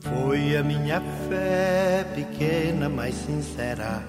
[0.00, 4.02] Foi a minha fé pequena, mas sincera.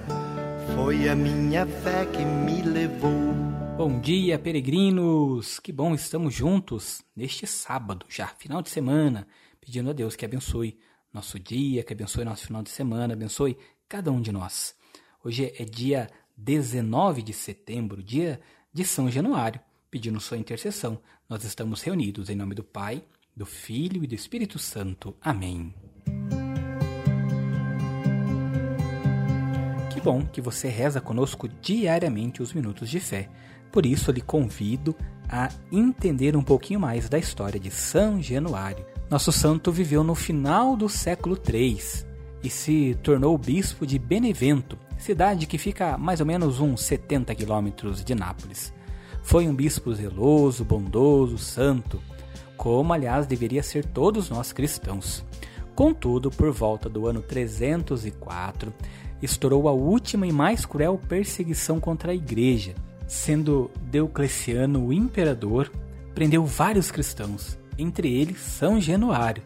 [0.74, 3.34] Foi a minha fé que me levou.
[3.76, 5.58] Bom dia, peregrinos!
[5.58, 9.26] Que bom estamos juntos neste sábado, já final de semana,
[9.60, 10.78] pedindo a Deus que abençoe
[11.12, 13.56] nosso dia, que abençoe nosso final de semana, abençoe
[13.88, 14.74] cada um de nós.
[15.24, 18.40] Hoje é dia 19 de setembro, dia
[18.72, 19.60] de São Januário,
[19.90, 21.00] pedindo sua intercessão.
[21.28, 23.02] Nós estamos reunidos em nome do Pai,
[23.38, 25.14] do Filho e do Espírito Santo.
[25.22, 25.72] Amém.
[29.90, 33.28] Que bom que você reza conosco diariamente os minutos de fé.
[33.70, 34.94] Por isso, eu lhe convido
[35.28, 38.84] a entender um pouquinho mais da história de São Januário.
[39.08, 41.78] Nosso santo viveu no final do século III
[42.42, 47.34] e se tornou bispo de Benevento, cidade que fica a mais ou menos uns 70
[47.36, 48.72] quilômetros de Nápoles.
[49.22, 52.02] Foi um bispo zeloso, bondoso, santo,
[52.58, 55.24] como aliás deveria ser todos nós cristãos.
[55.74, 58.74] Contudo, por volta do ano 304,
[59.22, 62.74] estourou a última e mais cruel perseguição contra a igreja,
[63.06, 65.70] sendo Diocleciano o imperador,
[66.14, 69.42] prendeu vários cristãos, entre eles São Januário,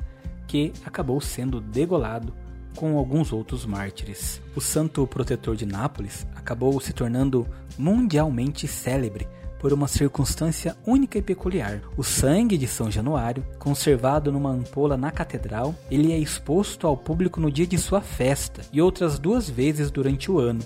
[0.49, 2.33] que acabou sendo degolado
[2.75, 4.41] com alguns outros mártires.
[4.57, 7.47] O santo protetor de Nápoles acabou se tornando
[7.77, 9.29] mundialmente célebre
[9.63, 11.81] por uma circunstância única e peculiar.
[11.97, 17.41] O sangue de São Januário, conservado numa ampola na catedral, ele é exposto ao público
[17.41, 20.59] no dia de sua festa e outras duas vezes durante o ano.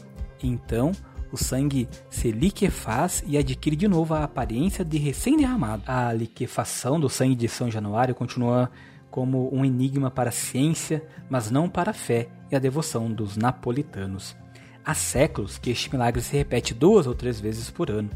[0.42, 0.92] Então,
[1.30, 5.82] o sangue se liquefaz e adquire de novo a aparência de recém-derramado.
[5.86, 8.70] A liquefação do sangue de São Januário continua
[9.10, 13.36] como um enigma para a ciência, mas não para a fé e a devoção dos
[13.36, 14.34] napolitanos.
[14.82, 18.08] Há séculos que este milagre se repete duas ou três vezes por ano,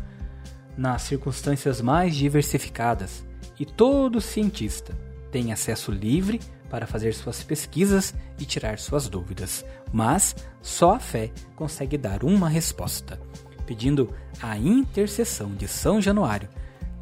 [0.76, 3.24] nas circunstâncias mais diversificadas,
[3.58, 4.96] e todo cientista
[5.30, 6.40] tem acesso livre
[6.70, 12.48] para fazer suas pesquisas e tirar suas dúvidas, mas só a fé consegue dar uma
[12.48, 13.20] resposta.
[13.66, 16.48] Pedindo a intercessão de São Januário,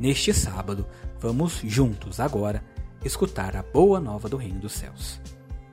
[0.00, 0.86] neste sábado,
[1.20, 2.62] vamos juntos agora
[3.04, 5.20] escutar a boa nova do Reino dos Céus.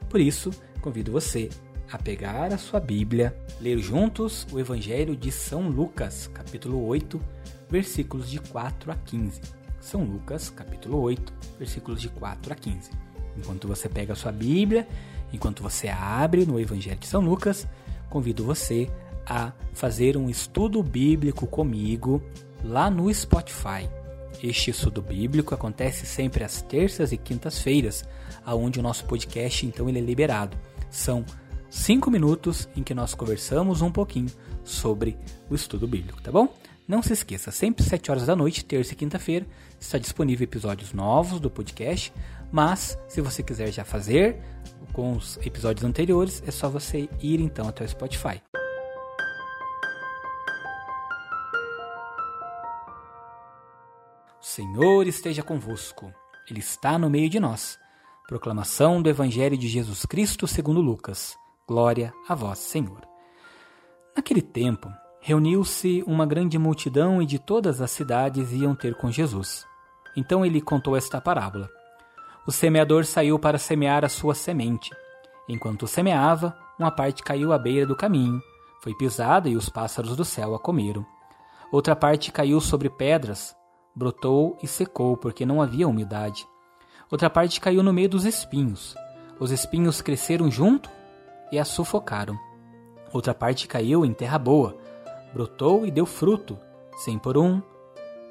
[0.09, 0.51] Por isso,
[0.81, 1.50] convido você
[1.91, 7.22] a pegar a sua Bíblia, ler juntos o Evangelho de São Lucas, capítulo 8,
[7.69, 9.41] versículos de 4 a 15.
[9.79, 12.91] São Lucas, capítulo 8, versículos de 4 a 15.
[13.37, 14.87] Enquanto você pega a sua Bíblia,
[15.31, 17.67] enquanto você abre no Evangelho de São Lucas,
[18.09, 18.89] convido você
[19.25, 22.21] a fazer um estudo bíblico comigo
[22.63, 23.89] lá no Spotify.
[24.43, 28.03] Este estudo bíblico acontece sempre às terças e quintas-feiras,
[28.45, 30.57] aonde o nosso podcast então ele é liberado.
[30.89, 31.25] São
[31.69, 34.29] cinco minutos em que nós conversamos um pouquinho
[34.63, 35.17] sobre
[35.49, 36.53] o estudo bíblico, tá bom?
[36.88, 39.47] Não se esqueça, sempre às 7 horas da noite, terça e quinta-feira,
[39.79, 42.13] está disponível episódios novos do podcast,
[42.51, 44.40] mas se você quiser já fazer
[44.94, 48.40] com os episódios anteriores, é só você ir então até o Spotify.
[54.40, 56.13] O Senhor esteja convosco.
[56.47, 57.79] Ele está no meio de nós.
[58.28, 61.35] Proclamação do Evangelho de Jesus Cristo segundo Lucas.
[61.67, 63.02] Glória a vós, Senhor.
[64.16, 64.88] Naquele tempo,
[65.27, 69.65] reuniu-se uma grande multidão e de todas as cidades iam ter com Jesus.
[70.15, 71.67] Então ele contou esta parábola.
[72.45, 74.91] O semeador saiu para semear a sua semente.
[75.49, 78.39] Enquanto semeava, uma parte caiu à beira do caminho,
[78.83, 81.03] foi pisada e os pássaros do céu a comeram.
[81.71, 83.55] Outra parte caiu sobre pedras,
[83.95, 86.45] brotou e secou porque não havia umidade.
[87.09, 88.95] Outra parte caiu no meio dos espinhos.
[89.39, 90.87] Os espinhos cresceram junto
[91.51, 92.37] e a sufocaram.
[93.11, 94.77] Outra parte caiu em terra boa,
[95.35, 96.57] brotou e deu fruto,
[96.96, 97.62] cem por um.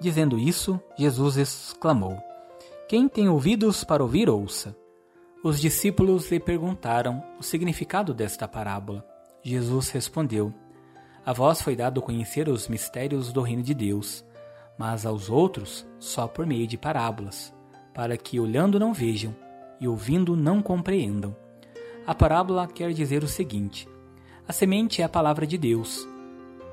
[0.01, 2.17] Dizendo isso, Jesus exclamou:
[2.89, 4.75] Quem tem ouvidos para ouvir, ouça.
[5.43, 9.07] Os discípulos lhe perguntaram o significado desta parábola.
[9.43, 10.51] Jesus respondeu:
[11.27, 14.25] A vós foi dado conhecer os mistérios do reino de Deus,
[14.79, 17.53] mas aos outros só por meio de parábolas,
[17.93, 19.37] para que olhando não vejam
[19.79, 21.37] e ouvindo não compreendam.
[22.07, 23.87] A parábola quer dizer o seguinte:
[24.49, 26.13] a semente é a palavra de Deus.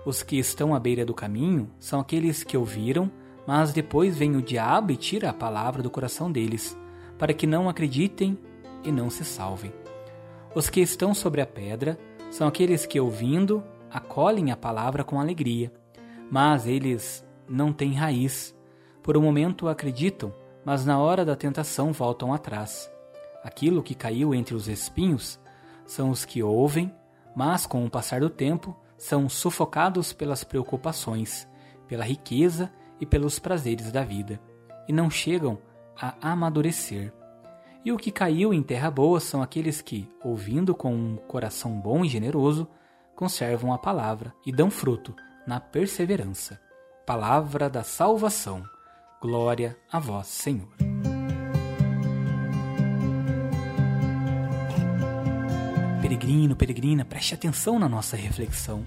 [0.03, 3.12] Os que estão à beira do caminho são aqueles que ouviram,
[3.45, 6.75] mas depois vem o diabo e tira a palavra do coração deles,
[7.19, 8.38] para que não acreditem
[8.83, 9.71] e não se salvem.
[10.56, 12.00] Os que estão sobre a pedra
[12.31, 15.71] são aqueles que, ouvindo, acolhem a palavra com alegria,
[16.31, 18.56] mas eles não têm raiz.
[19.03, 20.33] Por um momento acreditam,
[20.65, 22.92] mas na hora da tentação voltam atrás.
[23.44, 25.39] Aquilo que caiu entre os espinhos
[25.86, 26.92] são os que ouvem,
[27.36, 31.48] mas com o passar do tempo são sufocados pelas preocupações,
[31.88, 34.39] pela riqueza e pelos prazeres da vida,
[34.88, 35.57] e não chegam
[36.00, 37.12] a amadurecer.
[37.83, 42.06] E o que caiu em terra boa são aqueles que, ouvindo com um coração bom
[42.06, 42.68] e generoso,
[43.15, 45.15] conservam a palavra e dão fruto
[45.48, 46.62] na perseverança.
[47.03, 48.62] Palavra da salvação.
[49.19, 51.00] Glória a vós, Senhor.
[56.21, 58.85] Peregrino, peregrina, preste atenção na nossa reflexão.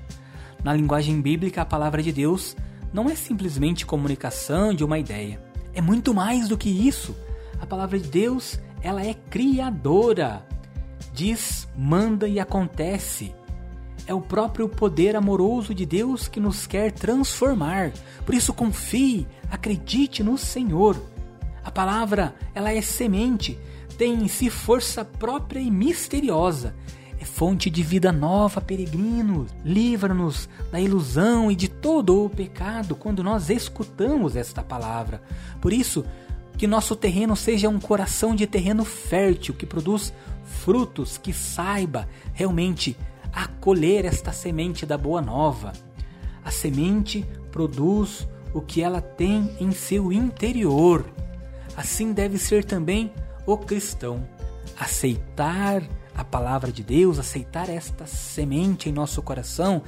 [0.63, 2.57] Na linguagem bíblica, a palavra de Deus
[2.93, 5.43] não é simplesmente comunicação de uma ideia.
[5.75, 7.13] É muito mais do que isso.
[7.61, 10.47] A palavra de Deus, ela é criadora.
[11.13, 13.35] Diz, manda e acontece.
[14.07, 17.91] É o próprio poder amoroso de Deus que nos quer transformar.
[18.25, 20.97] Por isso confie, acredite no Senhor.
[21.65, 23.59] A palavra, ela é semente,
[23.99, 26.77] tem em si força própria e misteriosa
[27.25, 29.47] é fonte de vida nova, peregrino.
[29.65, 35.23] Livra-nos da ilusão e de todo o pecado quando nós escutamos esta palavra.
[35.59, 36.05] Por isso,
[36.59, 40.13] que nosso terreno seja um coração de terreno fértil, que produz
[40.45, 42.95] frutos, que saiba realmente
[43.33, 45.73] acolher esta semente da boa nova.
[46.45, 51.07] A semente produz o que ela tem em seu interior.
[51.75, 53.11] Assim deve ser também
[53.47, 54.29] o cristão.
[54.79, 55.83] Aceitar
[56.15, 59.83] a palavra de Deus, aceitar esta semente em nosso coração,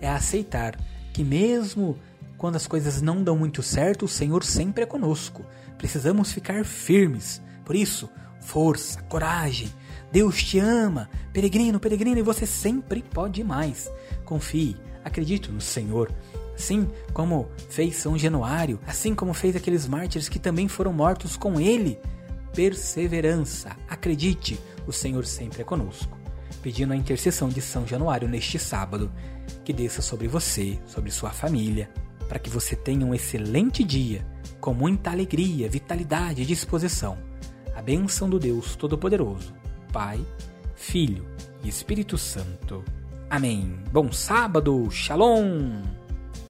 [0.00, 0.76] é aceitar
[1.12, 1.98] que mesmo
[2.36, 5.44] quando as coisas não dão muito certo, o Senhor sempre é conosco.
[5.76, 7.42] Precisamos ficar firmes.
[7.64, 8.08] Por isso,
[8.40, 9.70] força, coragem.
[10.10, 13.92] Deus te ama, peregrino, peregrino, e você sempre pode mais.
[14.24, 16.10] Confie, acredite no Senhor.
[16.54, 21.60] Assim como fez São Januário, assim como fez aqueles mártires que também foram mortos com
[21.60, 21.98] ele.
[22.54, 26.18] Perseverança, acredite, o Senhor sempre é conosco.
[26.62, 29.10] Pedindo a intercessão de São Januário neste sábado,
[29.64, 31.90] que desça sobre você, sobre sua família,
[32.28, 34.26] para que você tenha um excelente dia,
[34.60, 37.18] com muita alegria, vitalidade e disposição.
[37.74, 39.54] A bênção do Deus Todo-Poderoso,
[39.92, 40.20] Pai,
[40.74, 41.26] Filho
[41.62, 42.84] e Espírito Santo.
[43.28, 43.78] Amém.
[43.92, 45.99] Bom sábado, Shalom!